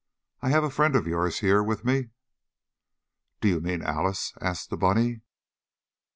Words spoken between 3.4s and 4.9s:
you mean Alice?" asked the